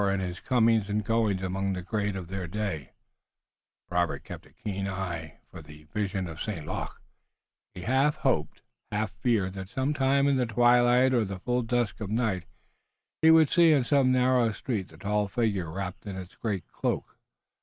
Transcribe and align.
In 0.09 0.19
his 0.19 0.39
comings 0.39 0.89
and 0.89 1.03
goings 1.05 1.43
among 1.43 1.73
the 1.73 1.83
great 1.83 2.15
of 2.15 2.27
their 2.27 2.47
day 2.47 2.93
Robert 3.87 4.23
kept 4.23 4.47
a 4.47 4.51
keen 4.51 4.87
eye 4.87 5.37
for 5.51 5.61
the 5.61 5.83
vision 5.93 6.25
of 6.27 6.41
St. 6.41 6.65
Luc. 6.65 6.99
He 7.75 7.81
half 7.81 8.15
hoped, 8.15 8.63
half 8.91 9.11
feared 9.11 9.53
that 9.53 9.69
some 9.69 9.93
time 9.93 10.25
in 10.27 10.37
the 10.37 10.47
twilight 10.47 11.13
or 11.13 11.23
the 11.23 11.37
full 11.37 11.61
dusk 11.61 12.01
of 12.01 12.07
the 12.09 12.15
night 12.15 12.45
he 13.21 13.29
would 13.29 13.51
see 13.51 13.71
in 13.71 13.83
some 13.83 14.11
narrow 14.11 14.51
street 14.53 14.87
the 14.87 14.97
tall 14.97 15.27
figure 15.27 15.69
wrapped 15.71 16.07
in 16.07 16.15
its 16.15 16.33
great 16.33 16.67
cloak. 16.71 17.15